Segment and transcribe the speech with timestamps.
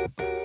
[0.00, 0.39] thank you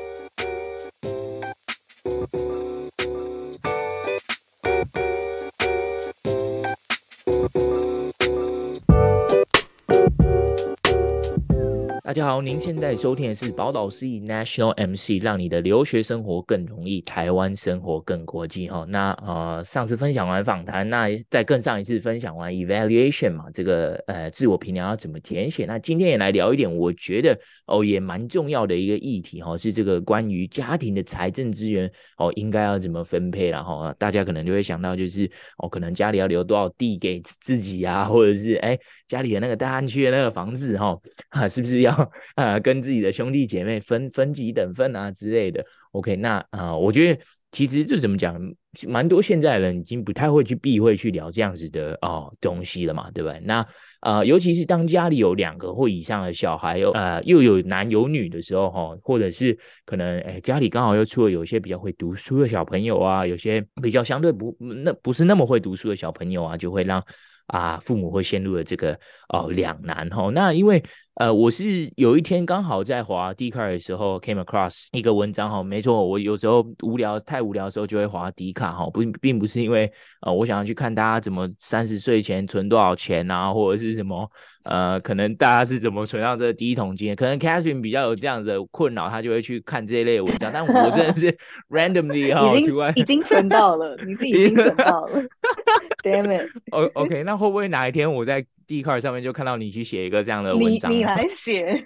[12.16, 18.86] 大家好，您现在收听的是宝岛司仪 National MC，让你的留学生活更容易，台湾生活更国际哈。
[18.88, 25.66] 那呃，上次分享完访谈，那再更上一次分享完 evaluation 嘛，这个呃自我评量要怎么填写？
[25.66, 42.05] 那今天也来聊一点，我觉得哦也蛮重要的一个议题哈，是这个关于家庭的财政资源哦应该要怎么分配，然后大家可能就会想到就是哦，可能家里要留多少地给自己啊，或者是哎家里的那个大安区的那个房子哈，啊是不是要？
[42.36, 45.66] 呃，跟自己的兄弟姐妹分分几等份啊之类的。
[45.92, 48.38] OK，那啊、我觉得其实这怎么讲，
[48.86, 53.40] 蛮多现在人已经不太会去避讳去聊这样子的哦东西了嘛，对不对？
[53.46, 53.66] 那
[54.02, 67.02] 呃，尤其是当家里有两个或以上的小孩，又呃又有男有女的时候，哈、或者是可能哎家里刚好又出了有些比较会读书的小朋友啊，有些比较相对不那不是那么会读书的小朋友啊，就会让
[67.48, 70.84] 啊父母会陷入了这个哦两难哈、那因为。
[71.16, 79.90] 呃，我是有一天刚好在滑 Dcard 的时候 came across 一个文章哈，没错，我有时候无聊太无聊的时候就会滑 Dcard 哈，不并不是因为
[80.22, 84.30] 呃我想要去看大家怎么三十岁前存多少钱啊，或者是什么
[84.66, 91.34] 呃可能大家是怎么存到这个第一桶金，可能 Catherine 比较有这样的困扰，他就会去看这一类文章，但我真的是
[91.72, 95.24] randomly 哈，已经已经存到了，你自己已经存到了，
[96.04, 100.92] Damn it，O OK，那会不会哪一天我在 Dcard 上面就看到你去写一个这样的文章？
[100.92, 101.86] 你，你来写，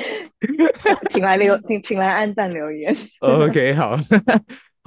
[1.10, 2.96] 请来留，请请来按赞留言。
[3.20, 3.96] OK，好。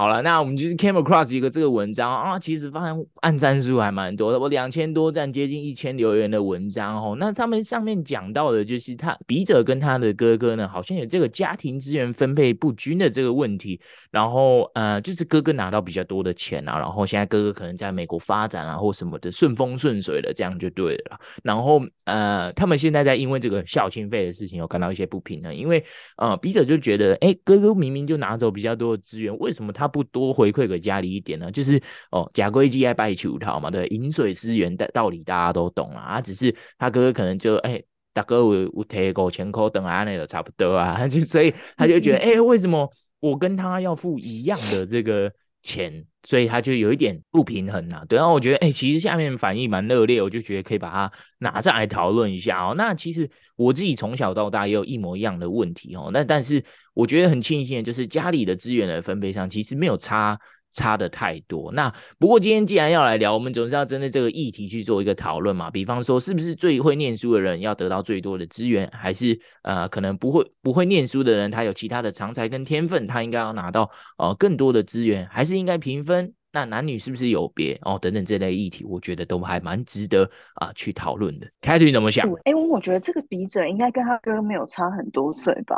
[0.04, 7.16] 好了，那我们就是 came across 一个这个文章啊，其实发现按赞数还蛮多的，我两千多赞，接近一千留言的文章哦。
[7.18, 13.80] 那他们上面讲到的就是他笔者跟他的哥哥呢，好像有这个家庭资源分配不均的这个问题。
[14.12, 21.18] 然后呃，就是哥哥拿到比较多的钱啊，然后现在哥哥可能在美国发展啊，或什么的顺风顺水的，这样就对了。
[21.44, 25.82] 然后呃，他们现在在因为这个孝亲费的事情有感到一些不平衡，因为
[26.18, 29.93] 呃，笔者就觉得，哎，哥哥明明就拿走比较多的资源，为什么他？
[29.94, 31.52] 他不多回馈给家里一点呢？
[31.52, 36.22] 就是哦，假规矩爱拜求桃嘛，对，饮水思源的道理大家都懂啊啊。
[36.22, 37.82] 只是他哥哥可能就哎，
[38.12, 42.90] 大哥我我提个钱口等啊，那个差不多啊， 就所以他就觉得哎，为什么
[43.20, 45.32] 我跟他要付一样的这个
[45.64, 46.06] 钱？
[46.26, 48.02] 所以他就有一点不平衡呐。
[48.08, 52.74] 对，然后我觉得哎，其实下面反应蛮热烈，我就觉得可以把它拿上来讨论一下哦。
[52.78, 56.12] 那其实我自己从小到大也有一模一样的问题哦。
[56.14, 56.64] 那但是。
[56.96, 60.40] 我觉得很庆幸的就是家里的资源的分配上其实没有差
[60.74, 61.72] 差的太多。
[61.72, 65.72] 那不过今天既然要来聊，我们总是要针对这个议题去做一个讨论嘛。
[65.72, 76.34] 比方说，是不是最会念书的人要得到最多的资源，还是呃可能不会不会念书的人他有其他的长才跟天分，他应该要拿到呃更多的资源，还是应该平分？
[76.56, 77.98] 那男女是不是有别哦？
[78.00, 81.48] 等等这类议题，我觉得都还蛮值得啊、去讨论的。
[81.62, 82.32] Catherine 怎么想？
[82.44, 85.78] 哎、我觉得这个笔者应该跟他哥没有差很多岁吧。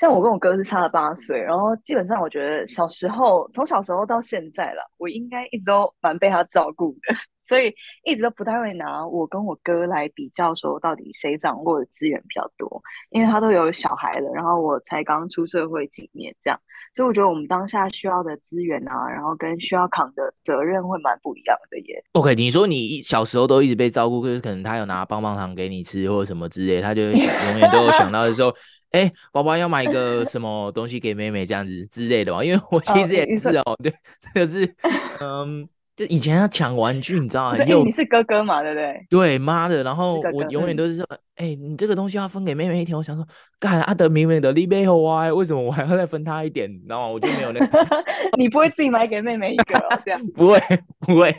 [0.00, 7.14] 像我跟我哥是差了八岁，然后基本上我觉得小时候从小时候到现在了，我应该一直都蛮被他照顾的，
[7.50, 7.74] 所以
[8.04, 12.80] 一直都不太会拿我跟我哥来比较，说到底谁掌握的资源比较多，
[13.10, 16.56] 因为他都有小孩了，然后我才刚出社会几年这样，
[16.94, 22.00] 所以我觉得我们当下需要的资源啊，然后跟需要扛的责任会蛮不一样的耶。
[22.12, 27.12] OK，你说你小时候都一直被照顾，就是可能他有拿棒棒糖给你吃或者什么之类，他就永
[27.58, 28.54] 远都有想到的时候。
[28.92, 32.42] 哎、欸，宝宝要买一个什么东西给妹妹这样子之类的嘛？
[32.42, 33.94] 因为我其实也是哦，对，
[34.34, 34.66] 就是
[35.20, 37.58] 嗯，就以前要抢玩具，你知道吗？
[37.64, 39.06] 因为你是哥哥嘛，对不对？
[39.10, 41.06] 对，妈的，然后我永远都是说。
[41.36, 43.26] 哎、欸，你这个东西要分给妹妹一点，我想说，
[43.58, 46.70] 干阿德明明的利贝后啊，为什么我还要再分他一点？
[46.86, 47.78] 然后我就没有那个，
[48.36, 50.20] 你不会自己买给妹妹一个、哦、这样？
[50.36, 50.60] 不会，
[50.98, 51.34] 不会。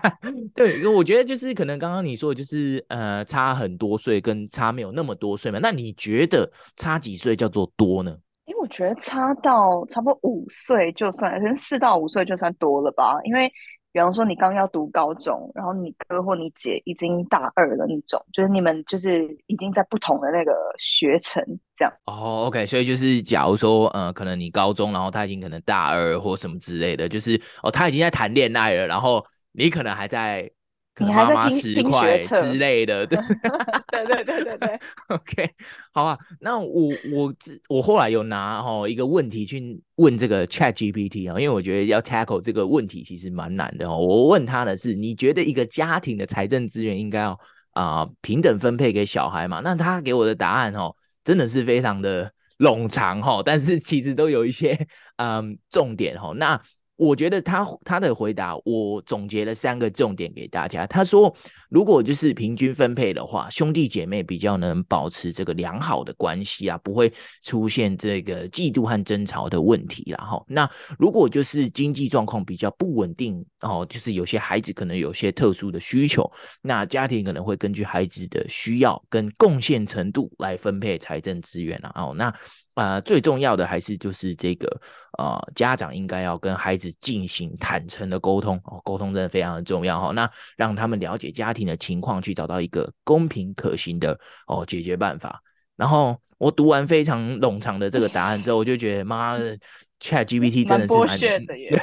[0.56, 8.16] 对，因为我觉得就是可能刚刚你说的就是呃差很多岁跟差没有那么多岁嘛，那你觉得差几岁叫做多呢？
[8.46, 13.52] 因为我觉得差到差不多五岁就算，可能四到五岁就算多了吧，因为。
[13.92, 21.44] 比方说，你刚要读高中，然后你哥或你姐已经大二了那种，就是你们就是已经在不同的那个学程
[21.76, 21.92] 这样。
[22.06, 30.50] 哦，OK，所以就是假如说，呃，可能你高中，然后他已经可能大二或什么之类的，就是哦，他已经在谈恋爱了，然后你可能还在。
[30.94, 33.18] 可能妈妈十块之类的，对
[34.04, 34.80] 对对对对。
[35.08, 35.50] OK，
[35.92, 36.18] 好啊。
[36.40, 37.34] 那我我
[37.68, 43.98] 我后来有拿哈一个问题去问这个 Chat GPT 啊，因为我觉得要 tackle 这个问题其实蛮难的哦。
[43.98, 47.38] 我问他的是，你觉得一个家庭的财政资源应该要
[47.72, 49.60] 啊、平等分配给小孩嘛？
[49.60, 50.94] 那他给我的答案哦，
[51.24, 52.32] 真的是非常的。
[52.58, 56.32] 冗长哈，但是其实都有一些嗯重点哈。
[56.36, 56.60] 那
[56.96, 60.86] 我觉得他他的回答，我总结了三个重点给大家。
[60.86, 61.34] 他说，
[61.68, 67.12] 如果就是平均分配的话，兄弟姐妹比较能保持这个良好的关系啊，不会
[67.42, 70.04] 出现这个嫉妒和争吵的问题。
[70.06, 76.30] 然后，那如果就是经济状况比较不稳定，哦，就是有些孩子可能有些特殊的需求，
[76.60, 81.92] 那家庭可能会根据孩子的需要跟贡献程度来分配财政资源啊。
[81.96, 82.32] 哦，那。
[82.74, 84.80] 啊、呃，最重要的还是就是这个，
[85.18, 90.12] 呃，家长应该要跟孩子进行坦诚的沟通哦，沟通真的非常的重要哈、哦。
[90.14, 95.42] 那让他们了解家庭的情况，去找到一个公平可行的哦解决办法。
[95.76, 99.58] 然后我读完非常冗长的这个答案之后，我就觉得妈的
[100.00, 101.78] ，ChatGPT 真的是蛮的耶，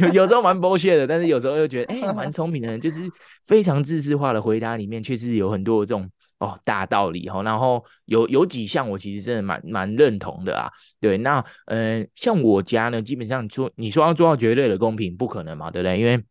[0.00, 3.00] 有有时候蛮剥削的，但是有时候又觉得哎，蛮聪明的人，就是
[3.44, 6.08] 非常知识化的回答里面，确实有很多这种。
[6.38, 10.70] 哦，大道理哈，然后有有几项我其实真的蛮蛮认同的啊。
[11.00, 15.98] 对，那呃，像我家呢，基本上说你说要做到绝对的公平，不可能嘛，对不对？
[15.98, 16.22] 因为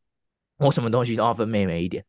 [0.59, 2.03] 我什么东西都要分妹妹一点，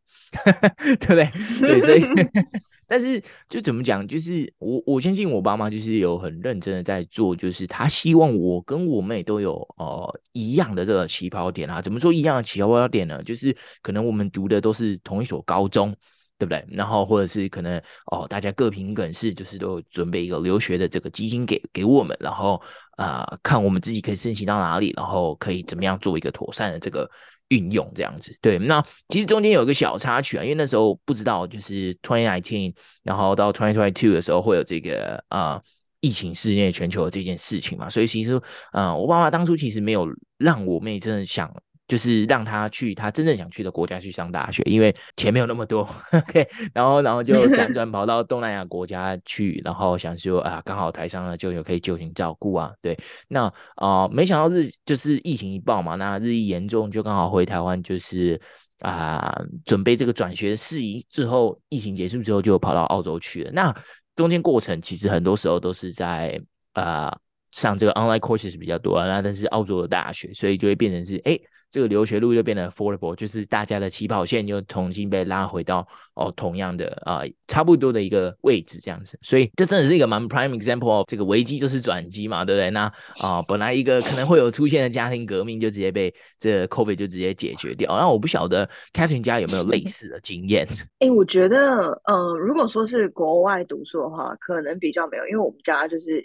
[1.01, 1.31] 对不对？
[1.61, 2.03] 对，所以
[2.87, 11.83] 但是就怎么讲，就是我我相信我爸妈就是有很认真的在做，就是他希望我跟我妹都有呃一样的这个起跑点啊。
[11.83, 13.23] 怎么说一样的起跑点呢？
[13.25, 15.95] 就是可能我们读的都是同一所高中。
[16.39, 16.65] 对不对？
[16.71, 17.77] 然后或者是可能
[18.13, 22.63] 哦，大家各凭本事，就是都准备一个留学的这个基金给给我们，然后
[22.97, 27.11] 啊、看我们自己可以申请到哪里，然后可以怎么样做一个妥善的这个
[27.49, 28.37] 运用，这样子。
[28.41, 35.63] 对，那其实中间有一个小插曲啊，因为那时候不知道就是 twenty nineteen，然后到 twenty twenty two 的时候会有这个啊、呃、
[36.01, 41.53] 疫情肆虐全球的这件事情嘛，所以其实啊、我爸妈当初其实没有让我妹真的想。
[41.89, 52.95] 就是让他去他真正想去的国家去上大学，因为钱没有那么多，OK，然后然后就辗 转跑到东南亚国家去，然后想说啊，刚好台上呢就有可以就近照顾啊，对，
[53.29, 53.47] 那
[53.77, 58.39] 啊、呃、没想到日就是疫情一爆嘛，那日益严重，就刚好回台湾，就是
[58.81, 63.51] 啊、呃、准备这个转学的事宜，之后疫情结束之后就跑到澳洲去了。
[63.53, 63.75] 那
[64.15, 66.39] 中间过程其实很多时候都是在
[66.75, 67.19] 啊、呃、
[67.53, 71.33] 上这个 online courses 比较多啊，那但是澳洲的大学，所以就会变成是哎。
[71.33, 82.71] 诶这个留学路就变得 affordable，就是大家的起跑线又重新被拉回到哦同样的啊、差不多的一个位置这样子，所以这真的是一个蛮 prime example 这个危机就是转机嘛，对不对？
[82.71, 87.95] 那啊、本来一个可能会有出现的家庭革命就直接被这 COVID 就直接解决掉。
[87.99, 90.67] 那我不晓得 Catherine 家有没有类似的经验？
[91.01, 96.23] 哎，我觉得呃，如果说是国外读书的话，可能比较没有，因为我们家就是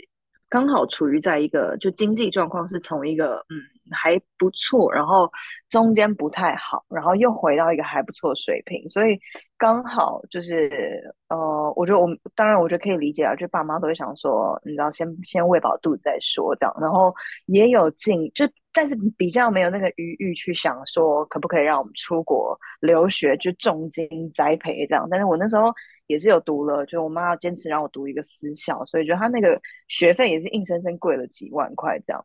[0.50, 3.60] 刚好处于在一个就经济状况是从一个嗯。
[3.94, 5.30] 还不错，然后
[5.69, 9.19] 中间不太好，然后又回到一个还不错的水平，所以
[9.57, 17.13] 刚好就是呃，我觉得我们当然我觉得可以理解啊，就爸妈都会想说，你知道先先喂饱肚子再说这样，然后
[17.45, 25.07] 也有进就，但是比较没有那个余裕去想说可不可以让我们出国留学，就重金栽培这样。
[25.10, 25.74] 但是我那时候
[26.07, 32.24] 也是有读了，就我妈要坚持让我读一个私校，所以就他那个学费也是硬生生贵了几万块这样。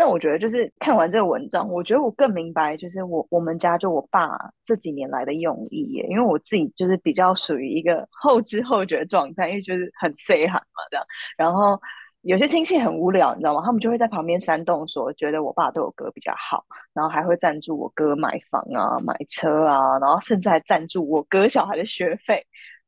[0.00, 4.30] 那我觉得就是看完这个文章，我觉得我更明白，就是我我们家就我爸
[4.64, 6.06] 这几年来的用意耶。
[6.08, 11.04] 因为我自己就是比较属于一个后知后觉的状态，因为就是很 say 喊嘛这样。
[11.36, 11.78] 然后
[12.22, 13.60] 有些亲戚很无聊，你知道吗？
[13.62, 16.64] 他们就会在旁边煽动说，觉得我爸对我哥比较好，
[16.94, 22.42] 然后还会赞助我哥买房啊、买车啊，然后甚至还赞助我哥小孩的学费，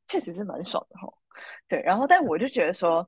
[0.07, 1.13] 确实是蛮爽的吼。
[1.69, 3.07] 对，然后但我就觉得说。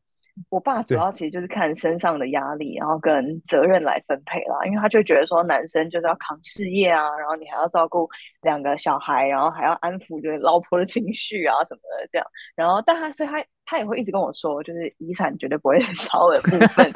[0.51, 4.65] 我爸主要其实就是看身上的压力，然后跟责任来分配啦。
[4.67, 8.09] 因为他就觉得说，男生就是要扛事业啊，然后你还要照顾
[8.43, 12.27] 两个小孩，然后还要安抚就是老婆的情绪啊什么的这样。
[12.57, 16.91] 然后，但他所以他他也会一直跟我说，就是遗产绝对不会 少的部分。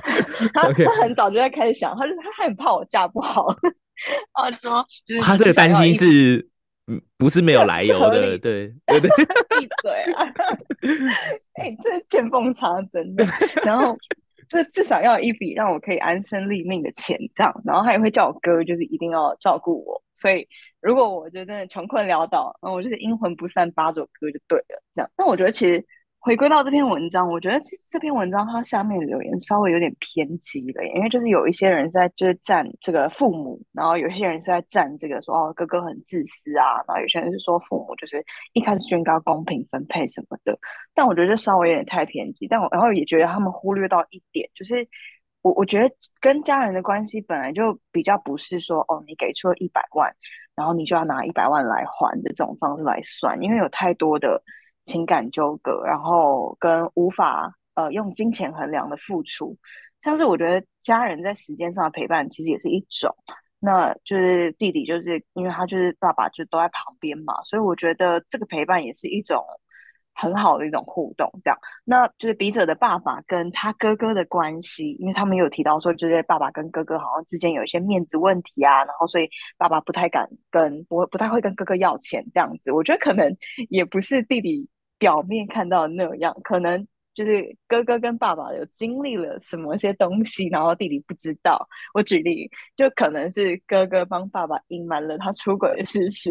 [0.54, 3.46] 他他很早就在开始想，他就他很怕我嫁不好，
[4.32, 6.47] 他说就是他这个担心是。
[6.88, 9.00] 嗯，不是没有来由的，对对对，
[9.60, 10.24] 闭嘴啊！
[11.60, 13.24] 哎、欸，这是见缝插针的。
[13.64, 13.96] 然后
[14.48, 17.62] 就至少要有一笔让我可以安身立命的钱，这样。
[17.64, 20.02] 然后他也会叫我哥，就是一定要照顾我。
[20.16, 20.48] 所以
[20.80, 24.82] 如果我就真的穷困潦倒，那我就是阴魂不散，扒着我哥就对了。
[24.94, 25.10] 这样。
[25.16, 25.84] 但我觉得其实。
[26.20, 38.22] 回归到这篇文章，我觉得这这篇文章它下面留言稍微有点偏激了，因为就是有一些人在就是站这个父母，然后有些人是在站这个说哦哥哥很自私啊，然后有些人是说父母就是
[38.52, 40.58] 一开始就应该公平分配什么的，
[40.92, 44.86] 但我觉得这稍微有点太偏激，但我然后也觉得他们忽略到一点，就是
[45.42, 45.88] 我我觉得
[46.20, 50.12] 跟家人的关系本来就比较不是说哦你给出了一百万，
[50.56, 54.42] 然后你就要拿一百万来还的这种方式来算，因为有太多的。
[54.88, 59.54] 情感纠葛，然后跟无法呃用金钱衡量的付出，
[60.02, 63.14] 像是我觉得家人在时间上的陪伴其实也是一种。
[63.60, 69.44] 那就是弟弟，就是因为他就是爸爸就都在旁边嘛，所以我觉得这个陪伴也是一种
[70.14, 71.28] 很好的一种互动。
[71.42, 82.70] 这样，那就是笔者的爸爸跟他哥哥的关系，因为他们有提到说，就是爸爸跟哥哥好像之间有一些面子问题啊，然后所以爸爸不太敢跟不不太会跟哥哥要钱这样子。
[82.70, 83.36] 我觉得可能
[83.70, 84.68] 也不是弟弟
[84.98, 86.86] 表面看到的那样，可能。
[87.14, 91.68] 就是哥哥跟爸爸有经历了什么些东西，然后弟弟不知道。
[91.92, 96.30] 我举例，就可能是哥哥帮爸爸隐瞒了他出轨的事实。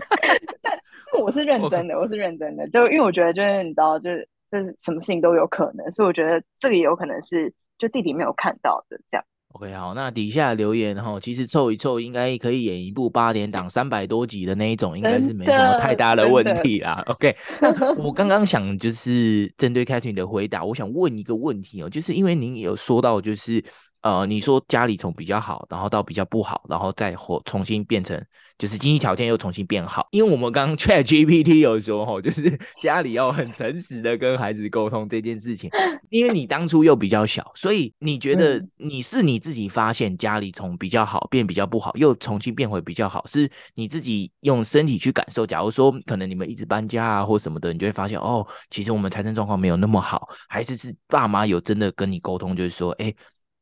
[0.62, 0.80] 但
[1.20, 9.22] 我是认真的，我是认真的，就因为我觉得，就是你知道，就是这什么事情都有可能，所以我觉得这个也有可能是就弟弟没有看到的这样。
[9.52, 17.02] OK，好，那底下留言哈，其实凑一凑应该可以演一部八点档三百多集的那一种，应该是没什么太大的问题啦。
[17.06, 23.64] OK， 那我刚刚想就是针对 Catherine 的回答，我想问一个问题哦，就是因为您有说到就是。
[24.02, 28.16] 呃，你说家里从比较好，然后到比较不好，然后再或重新变成，
[28.56, 30.06] 就是经济条件又重新变好。
[30.12, 35.68] 因为我们刚刚 Chat GPT 有说吼，就是 家里要很诚实的跟孩子沟通这件事情。
[36.10, 45.44] 因为你当初又比较小，所以你觉得你是你自己发现家里从比较好变比较不好，又重新变回比较好，是你自己用身体去感受。
[45.44, 53.12] 假如说可能你们一直搬家啊或什么的，你就会发现哦，其实我们财政状况没有那么好，还是是爸妈有真的跟你沟通，就是说，哎。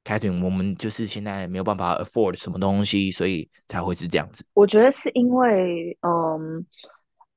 [0.06, 4.46] 凯婷我们就是现在没有办法 afford 什么东西，所以才会是这样子。
[4.54, 6.64] 我觉得是因为，嗯，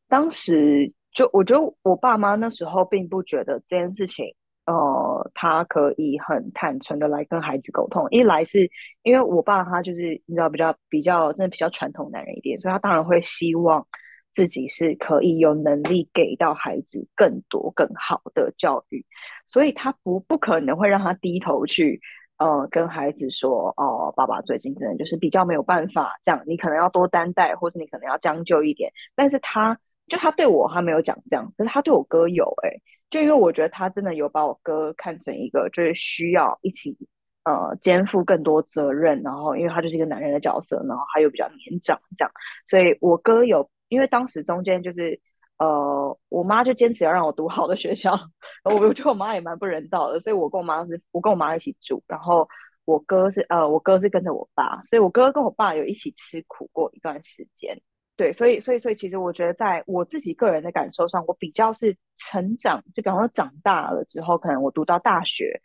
[0.07, 4.23] 当时就我觉得我爸妈那时候并不觉得这件事情，
[4.67, 8.05] 呃，他可以很坦诚的来跟孩子沟通。
[8.11, 8.69] 一来是
[9.01, 13.83] 因为我爸他就是你知道比较比较真的比较传统男人一点，所以他当然会希望
[14.31, 19.03] 自己是可以有能力给到孩子更多更好的教育，
[19.47, 21.99] 所以他不不可能会让他低头去。
[22.39, 28.89] 呃，跟孩子说，哦、爸爸最近真的就是比较没有办法，这样你可能要多担待，或是你可能要将就一点。
[29.13, 29.77] 但是他
[30.07, 36.97] 就他对我，他没有讲这样，可是他对我哥有、欸，哎，就因为我觉得他真的有把我哥看成一个就是需要一起
[37.43, 42.31] 呃肩负更多责任，然后因为他就是一个男人的角色，然后他又比较年长，这样，
[42.65, 45.19] 所以我哥有，因为当时中间就是。
[45.59, 48.17] 呃，我妈就坚持要让我读好的学校，
[48.63, 52.47] 我我觉得我妈也蛮不人道的，所以我跟我妈是，我跟我妈一起住，然后
[52.85, 57.77] 我哥是呃，我哥是跟着我爸，所以我哥跟我爸有一起吃苦过一段时间，
[58.15, 65.59] 对，所以所以所以其实我觉得在我自己个人的感受上，我比较是成长，就比方说长大了之后，可能我读到大学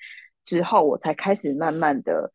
[0.44, 2.28] 之后，我才开始慢慢的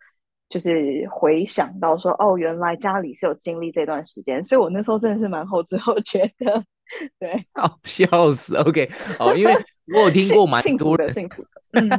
[0.48, 6.64] 就是回想到说，哦，原来家里是有经历这段时间，所以我那时候真的是蛮后知后觉的。
[7.20, 8.56] 对，好 笑死。
[8.56, 9.54] OK，好，因为
[9.94, 11.50] 我有听过蛮多人，幸福的，幸福的。
[11.72, 11.90] 嗯，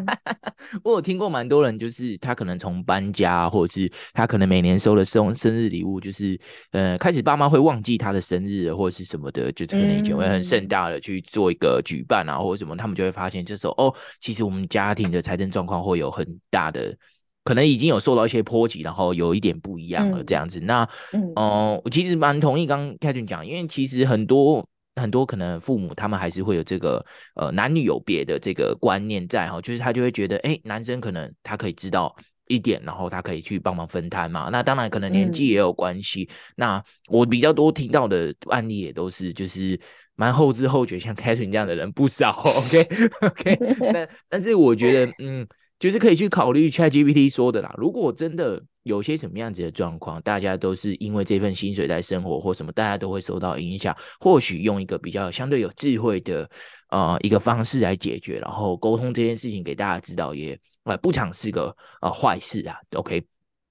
[0.82, 6.38] 我有听过蛮多人，就是他可能从搬家，或者是他可能每年收的生生日礼物，就是
[6.72, 16.96] 呃，开始爸妈会忘记他的生日或者是什么的，就是可能以前会很盛大的去做一个举办啊，或者什么，他们就会发现，就是说哦，其实我们家庭的财政状况会有很大的。
[17.42, 20.60] 可能已经有受到一些波及，然后有一点不一样了，这样子。
[20.60, 24.64] 嗯、那，嗯、呃，我其实蛮同意刚刚 Catherine 讲，因为其实很多
[25.00, 27.04] 很多可能父母他们还是会有这个
[27.34, 32.14] 呃男女有别的这个观念在哈，就是他就会觉得，哎，男生可能他可以知道
[32.46, 34.48] 一点，然后他可以去帮忙分摊嘛。
[34.52, 36.28] 那当然可能年纪也有关系。
[36.30, 39.80] 嗯、那我比较多听到的案例也都是就是
[40.14, 42.30] 蛮后知后觉，像 Catherine 这样的人不少。
[42.60, 42.88] OK
[43.22, 43.58] OK，
[43.92, 45.46] 但但是我觉得，嗯。
[45.80, 47.74] 就是可以去考虑 ChatGPT 说的啦。
[47.78, 53.96] 如果真的有些什么样子的状况，大家都是因为这份薪水在生活或什么，大家都会受到影响。
[54.20, 56.48] 或许用一个比较相对有智慧的
[56.90, 62.76] 呃一个方式来解决，然后沟通这件事情给大家知道，也呃不常是个呃坏事啊。
[62.96, 63.24] OK，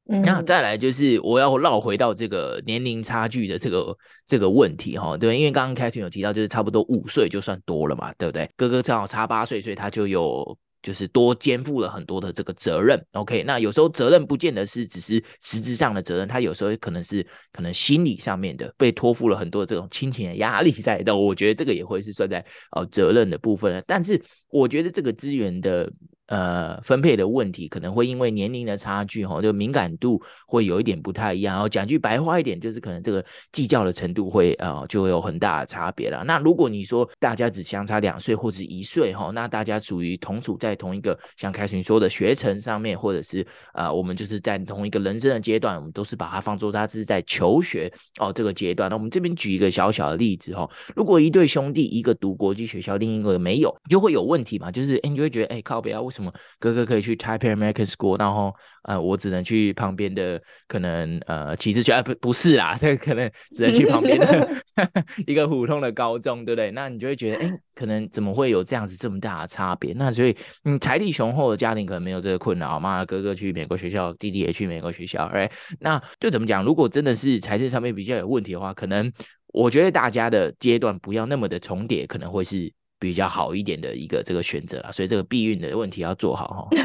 [0.09, 8.49] 嗯，那再来就是我要绕回到这个年龄差距的这个这个问题哈，对，因为刚刚 Catherine 有提到，就是差不多五岁就算多了嘛，对不对？
[8.55, 10.57] 哥哥正好差八岁，所以他就有。
[10.81, 13.43] 就是多肩负了很多的这个责任，OK？
[13.43, 21.15] 那有时候责任不见得是只是实质上的责任，他有时候可能是可能心理上面的被托付了很多这种亲情的压力在的。
[21.15, 23.81] 我觉得这个也会是算在呃责任的部分了。
[23.85, 25.91] 但是我觉得这个资源的
[26.29, 31.55] 呃分配的问题，可能会因为年龄的差距哈，就敏感度会有一点不太一样。
[31.55, 36.23] 然后讲句白话一点，就是可能这个计较的程度会呃就会有很大的差别了。
[36.25, 48.89] 那如果你说大家只相差两岁或者一岁哈，那大家属于同处在同一个像凯旋说的学程上面，或者是呃我们就是在同一个人生的阶段，我们都是把它放作他是在求学哦这个阶段。
[48.89, 56.18] 那我们这边举一个小小的例子哈，如果一对兄弟一个读国际学校，另一个没有，就会有问题嘛，就是哎你就会觉得哎靠北啊，为什么
[56.59, 64.49] 哥哥可以去 Taipei American School，然后呃我只能去旁边的可能呃其实就啊不不是啦， 这个可能只能去旁边的
[65.27, 66.71] 一个普通的高中，对不对？
[66.71, 69.93] 那你就会觉得哎可能怎么会有这样子这么大的差别？
[69.93, 70.35] 那所以
[70.65, 75.49] 嗯财力雄厚的家庭可能没有这个困扰妈，哥哥去美国学校，弟弟也去美国学校，哎
[75.79, 76.63] 那就怎么讲？
[76.63, 79.11] 如果真的是财政上面比较有问题的话，可能
[79.53, 82.71] 我觉得大家的阶段不要那么的重叠，可能会是。
[82.99, 86.67] 比较好一点的一个这个选择啦，所以这个避孕的问题要做好哈。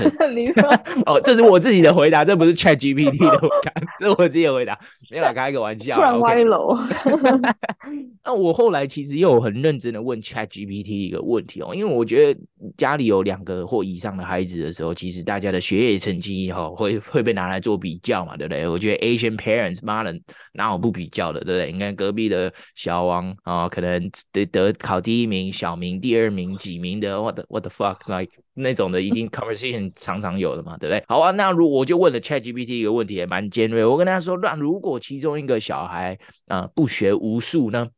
[1.07, 4.79] 哦，这是我自己的回答，这不是 Chat GPT 的回答，这是我自己的回答，
[5.11, 5.97] 没有啦，开个玩笑。
[5.97, 6.79] 突然歪楼。
[8.25, 12.41] 那我后来其实又很认真的问 Chat GPT 一个问题哦，因为我觉得
[12.79, 18.67] 家里有两个或以上的孩子的时候，其实大家的学业成绩哈会会被拿来做比较嘛，对不对？
[18.69, 20.15] 我觉得 Asian parents 妈的
[20.53, 21.73] 哪有不比较的，对不对？
[21.73, 26.01] 你看隔壁的小王啊，可能得得考第一名，小明。
[26.05, 31.03] 第二名几名的，what the what the fuck like 那种的，一定 conversation 常常有的嘛，对不对？
[31.09, 33.83] 好啊，那如我就问了 ChatGPT 一个问题，也蛮尖锐。
[33.83, 36.19] 我跟他说，那如果其中一个小孩
[36.49, 37.89] 啊、不学无术呢？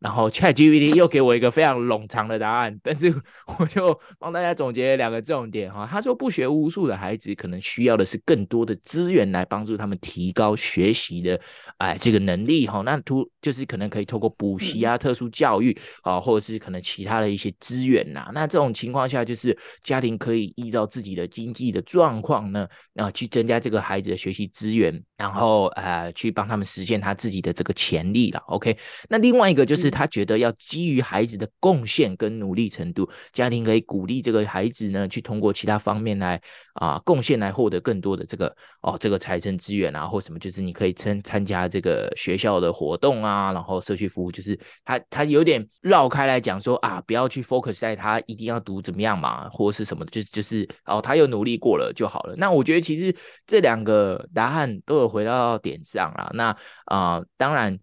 [0.00, 3.14] 然后 ChatGPT 又给我一个非常冗长的答案， 但是
[3.58, 5.86] 我就帮大家总结两个重点哈。
[5.88, 11.38] 他说，不学无术的孩子可能需要的是更多的资源来帮助他们提高学习的
[11.76, 12.80] 哎这个能力哈。
[12.80, 18.30] 那突就是可能可以透过补习啊、特殊教育啊，或者是可能其他的一些资源呐。
[18.32, 28.40] 那这种情况下，就是家庭可以依照自己的经济的状况呢，啊去增加这个孩子的学习资源，然后呃去帮他们实现他自己的这个潜力了。
[28.46, 28.74] OK，
[29.10, 29.89] 那另外一个就是。
[29.90, 36.40] 他觉得要基于孩子的贡献跟努力程度，家庭可以鼓励这个孩子呢，去通过其他方面来
[36.74, 52.34] 啊贡献，来获得更多的这个哦这个财政资源啊，或什么，就是你可以参参加这个学校的活动啊，然后社区服务，就是他他有点绕开来讲说啊，不要去 focus 在他一定要读怎么样嘛，或是什么，就就是哦他有努力过了就好了。
[52.36, 53.14] 那我觉得其实
[53.46, 56.30] 这两个答案都有回到点上了。
[56.34, 56.48] 那
[56.86, 57.78] 啊、呃，当然。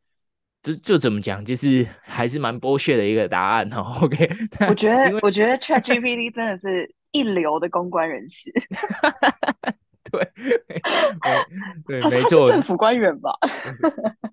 [0.68, 3.96] 就就怎么讲，就是还是蛮剥削的一个答案哦。
[4.02, 4.30] OK，
[4.68, 8.52] 我觉得我觉得 ChatGPT 真的是一流的公关人士。
[10.12, 10.28] 对，
[11.86, 13.32] 对，没错，政府官员吧？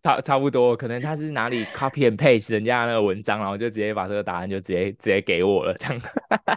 [0.03, 6.01] 差差不多，可能他是哪里 copy and paste 人家那个文章，然后就直接把这个答案就直接直接给我了，这样。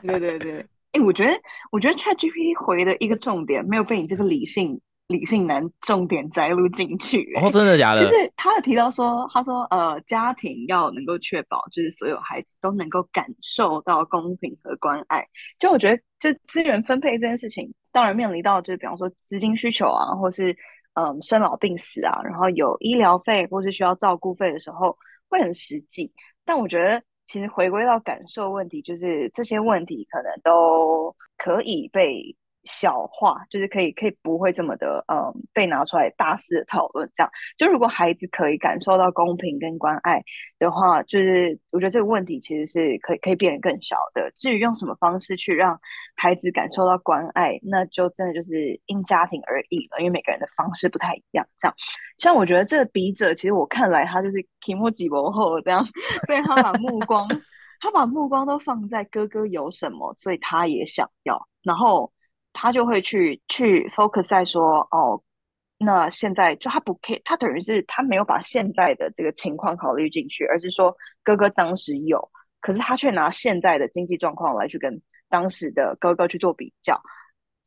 [0.04, 1.32] 对对对，哎、欸，我觉得
[1.72, 4.80] 我觉得 ChatGPT 回的一个重点没有被你这个理性。
[5.08, 8.00] 理性男重点摘录进去，哦，真的假的？
[8.00, 15.26] 就是他有提到说，他说，呃，家庭要能够确保，就是所有孩子都能够感受到公平和关爱。
[15.60, 20.54] 就我觉得，就资源分配这件事情，当然面临到就是比方说资金需求啊，或是
[20.96, 24.98] 嗯生老病死啊，然后有医疗费或是需要照顾费的时候，
[25.30, 26.12] 会很实际。
[26.44, 32.36] 但我觉得，其实回归到感受问题，就是这些问题可能都可以被。
[32.68, 37.10] 小化就是可以，可以不会这么的，嗯，被拿出来大肆的讨论。
[37.16, 40.22] 这样，就如果孩子可以感受到公平跟关爱
[40.60, 44.30] 的话，就是我觉得这个问题其实是可以可以变得更小的。
[44.36, 45.80] 至于用什么方式去让
[46.16, 51.48] 孩子感受到关爱，那就真的就是因家庭而异了，因为每个人的方式不太一样。
[51.58, 51.76] 这样，
[52.18, 55.84] 像我觉得这个笔者，其实我看来他就是题目几薄厚这样，
[56.28, 57.28] 所以他把目光
[57.80, 62.12] 他把目光都放在哥哥有什么，所以他也想要，然后。
[62.60, 65.22] 他就会去去 focus 在说哦，
[65.78, 72.20] 那现在就他不 care，他等于是他没有把现在的这个情况考虑进去，而是说哥哥当时有，
[72.60, 77.00] 可是他却拿现在的经济状况来去跟当时的哥哥去做比较。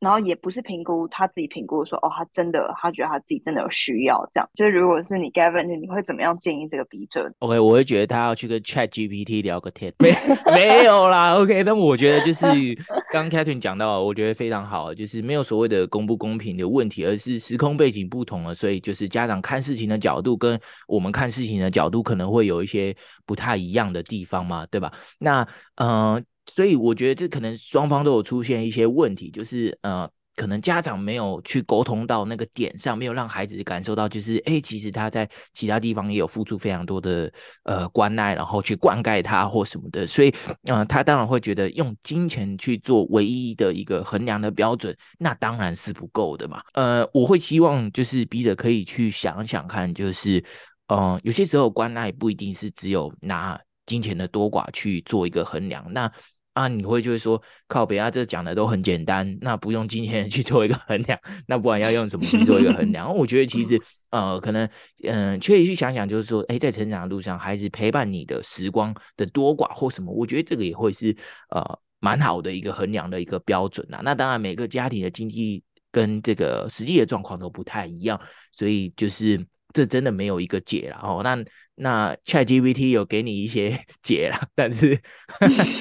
[0.01, 4.49] 然后也不是评估他自己评估说哦，他真的他觉得他自己真的有需要这样。
[4.55, 9.93] 就是如果是你 Gavin，你会怎么样建议这个笔者？OK，我会觉得他要去跟 Chat GPT 聊个天。
[10.01, 10.11] 没
[10.53, 11.63] 没有啦，OK。
[11.63, 12.47] 但我觉得就是
[13.13, 24.91] 刚刚 Catherine 讲到，我觉得非常好，就是没有所谓的公不公平的问题，而是时空背景不同了，所以就是家长看事情的角度跟我们看事情的角度可能会有一些不太一样的地方嘛，对吧？
[25.19, 26.15] 那嗯。
[26.15, 37.31] 呃所以我觉得这可能双方都有出现一些问题，就是呃，可能家长没有去沟通到那个点上，没有让孩子感受到，就是哎、其实他在其他地方也有付出非常多的
[37.63, 40.33] 呃关爱，然后去灌溉他或什么的，所以
[40.63, 46.61] 呃，他当然会觉得用金钱去做唯一的一个衡量的标准，那当然是不够的嘛。
[46.73, 50.43] 呃，我会希望就是笔者可以去想想看，就是
[50.87, 56.11] 呃，有些时候关爱不一定是只有拿金钱的多寡去做一个衡量，那。
[56.53, 63.15] 啊，你会就会说靠北啊，这讲的都很简单，那不用金钱去做一个衡量，那不然要用什么去做一个衡量？
[63.15, 64.67] 我觉得其实呃，可能
[65.03, 71.15] 嗯，可、呃、以去想想，就是说，哎，在成长的路上，孩子陪伴你的时光的多寡或什么，我觉得这个也会是
[71.51, 74.01] 呃蛮好的一个衡量的一个标准呐。
[74.03, 78.19] 那当然，每个家庭的经济跟这个实际的状况都不太一样，
[78.51, 79.39] 所以就是
[79.73, 81.21] 这真的没有一个解了哦。
[81.23, 81.43] 那
[81.75, 84.99] 那 ChatGPT 有给你一些 解了，但是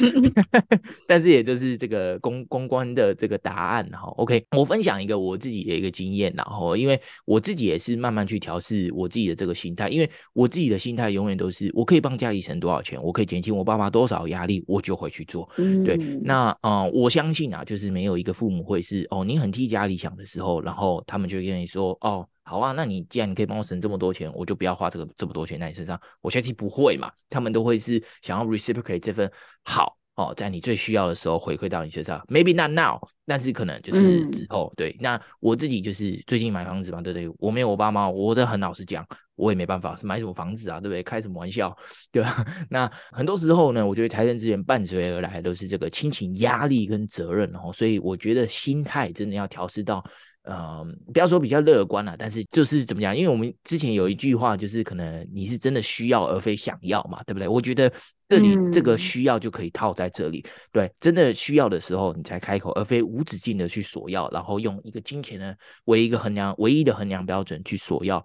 [1.07, 4.09] 但是也就是这个公公关的这个答案哈。
[4.17, 15.47] OK，我分享一个我自己的一个经验，然后因为我自己也是慢慢去调试我自己的这个心态，因为我自己的心态永远都是我可以帮家里省多少钱，我可以减轻我爸妈多少压力，我就会去做。
[15.85, 22.27] 对，那啊、呃，我相信啊，就是没有一个父母会是哦，你很替家里想的时候，然后他们就跟你说哦。
[22.51, 25.97] 好啊，那你既然你可以帮我省这么多钱，我就不要花这个这么多钱在你身上。
[26.21, 29.31] 我相信不会嘛，他们都会是想要 reciprocate 这份
[29.63, 32.19] 好哦，在你最需要的时候回馈到你身上。
[32.29, 34.69] Maybe not now，但是可能就是之后。
[34.73, 37.33] 嗯、对，那我自己就是最近买房子嘛，对不对？
[37.39, 41.05] 我没有我爸妈，我的很老实讲，我也没办法是买什么房子啊，对不对？
[41.05, 41.73] 开什么玩笑，
[42.11, 42.45] 对吧？
[42.69, 50.05] 那很多时候呢，我觉得财政资源伴随而来都是这个亲情压力跟责任哦，所以我觉得心态真的要调试到。
[50.43, 53.15] 呃，不要说比较乐观了，但是就是怎么讲？
[53.15, 57.47] 因为我们之前有一句话，就是可能你是真的需要而非想要嘛，对不对？
[57.47, 57.93] 我觉得
[58.27, 68.25] 这里这个需要就可以套在这里，嗯、对，真的需要的时候你才开口，而非无止境的去索要，然后用一个金钱呢为一个衡量唯一的衡量标准去索要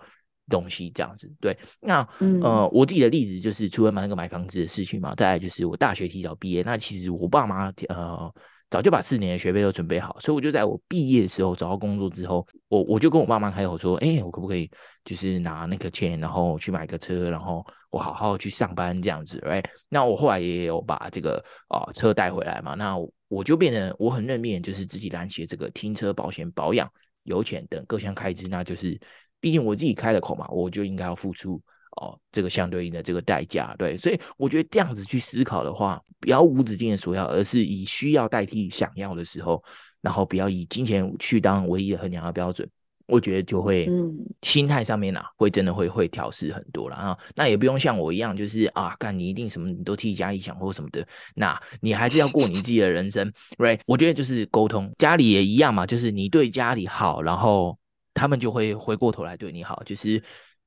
[0.49, 1.29] 东西，这样子。
[1.41, 8.33] 对，那、嗯、呃，我自己的例子就是除了买那个买房子的事情嘛，再来就是我大学提早毕业，那其实我爸妈呃。
[8.75, 14.69] 早就把四年的学费都准备好，所以我就在我毕业的时候找到工作之后，我我就跟我爸妈开口说，哎、我可不可以
[15.05, 19.63] 就是拿那个钱，然后去买个车，然后我好好去上班这样子，right？
[19.87, 22.97] 那我后来也有把这个啊、车带回来嘛，那
[23.29, 26.91] 我就变成我很认命，就是自己拦截这个停车、保险、保养、
[27.23, 28.99] 油钱等各项开支，那就是
[29.39, 31.61] 毕竟我自己开了口嘛，我就应该要付出。
[31.95, 39.63] 哦，这个相对应的这个代价，对，所以我觉得这样子去思考的话，不要无止境的索要，而是以需要代替想要的时候，
[40.01, 42.69] 然后不要以金钱去当唯一的衡量的标准，
[43.07, 47.17] 我觉得就会，嗯，心态上面啊，会真的会会调试很多了啊。
[47.33, 53.79] 那也不用像我一样，就是啊，干你一定什么你都替家里想或什么的，那你还是要过你自己的人生，right？
[53.85, 57.77] 我觉得就是沟通，家里也一样嘛，就是你对家里好，然后
[58.13, 60.21] 他们就会回过头来对你好，就是。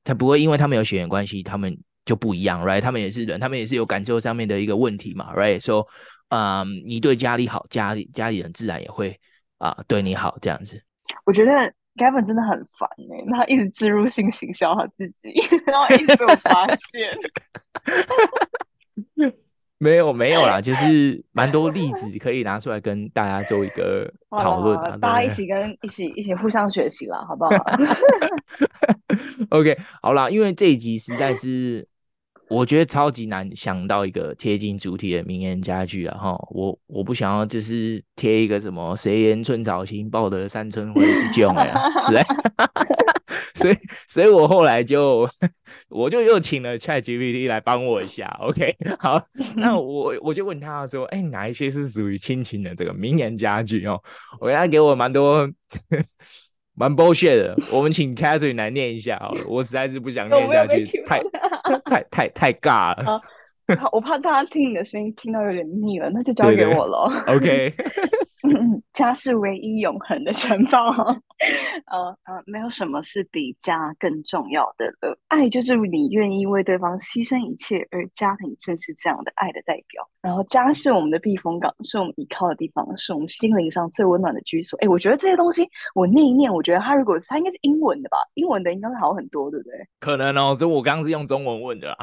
[0.09, 2.81] 他不会因为他们有血缘关系，他们就不一样，right？
[2.81, 5.62] 他们也是人，他们也是有感受上面的一个问题嘛，right？
[5.62, 5.87] 说，
[6.31, 9.21] 嗯，你对家里好，家里家里人自然也会
[9.59, 10.83] 啊、对你好，这样子。
[11.27, 11.51] 我觉得
[11.97, 15.29] Gavin 真的很烦哎、欸，他一直植入性行销他自己，
[15.66, 17.14] 然后一直被我发现。
[19.79, 27.51] 没有没有啦，就 是蛮多例子可以拿出来跟大家做一个 讨论啊，大家一起跟一起一起互相学习啦，好不好？
[29.51, 31.87] OK，好啦，因为这一集实在是
[32.48, 41.74] 我觉得超级难想到一个贴近主题的名言佳句啊哈，我我不想要就是贴一个什么谁言寸草心，报得三春晖之众呀，
[42.08, 42.24] 是哎。
[43.56, 43.76] 所以，
[44.08, 45.28] 所以我后来就，
[45.88, 48.26] 我就又请了 ChatGPT 来帮我一下。
[48.40, 49.20] OK，好，
[49.56, 54.00] 那我我就问他说，哎、欸，哪一些是属于亲情的这个名言佳句哦？
[54.40, 55.48] 我给他给我蛮多
[56.79, 57.59] 蛮 bullshit 的。
[57.71, 61.21] 我们请 Catherine 来念一下好了，我实在是不想 念下去，太
[61.85, 63.21] 太太太尬了。
[63.76, 67.24] 好，我怕大家听你的声音听到有点腻了，那就交给我了。
[67.28, 67.74] OK。
[68.94, 70.81] 家是唯一永恒的城堡，
[71.87, 75.18] 呃呃，没有什么是比家更重要的了。
[75.28, 80.09] 爱就是你愿意为对方牺牲一切，而家庭正是这样的爱的代表。
[80.22, 84.78] 然后，家是我们的避风港，是我们依靠的地方，是我们心灵上最温暖的居所。
[84.81, 89.72] 哎，我觉得这些东西我念一念，我觉得他如果是他应该是英文的吧，英文的应该会好很多，对不对？
[90.00, 91.96] 可能哦，所以我刚刚是用中文问的啦。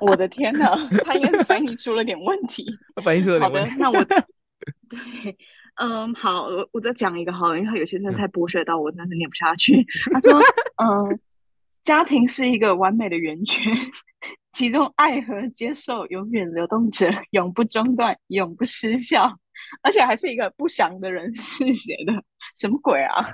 [0.00, 2.64] 我的天哪，他应该是翻译出了点问题，
[3.04, 3.70] 翻译出了点问题。
[3.70, 4.04] 好的，那我
[4.88, 5.36] 对。
[5.76, 9.82] 嗯，好，我我再讲一个好了，因为他有些真的太剥削到我，真的是念不下去。
[10.12, 10.38] 他说，
[10.82, 11.18] 嗯，
[11.82, 13.72] 家庭是一个完美的圆圈，
[14.52, 19.38] 其中爱和接受永远流动着，永不中断，永不失效。
[19.80, 22.12] 而且还是一个不详的人士写的，
[22.58, 23.32] 什么鬼啊？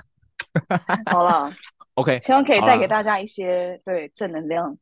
[1.11, 1.51] 好了
[1.95, 4.77] ，OK，希望可以带给大家一些对正能量。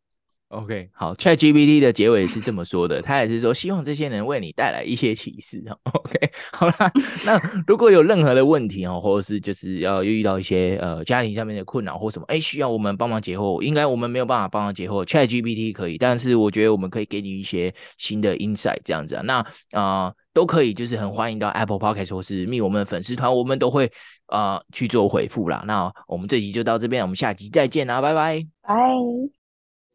[0.49, 5.62] OK，好，ChatGPT 的结尾是这么说的，他也是说希望这些人为你带来一些启示。
[5.91, 6.91] OK，好啦，
[7.25, 19.39] 那如果有任何的问题哦，或者是就是要遇到一些呃家庭上面的困扰或什么，哎，需要我们帮忙解惑，应该我们没有办法帮忙解惑，ChatGPT 可以，但是我觉得我们可以给你一些新的 insight 这样子啊，那
[19.71, 23.91] 啊、呃、都可以，就是很欢迎到 Apple Podcast 或是密我们的粉丝团，我们都会
[24.27, 25.65] 啊、呃、去做回复啦。
[25.67, 29.37] 那我们这集就到这边，我们下集再见啦，拜拜，拜。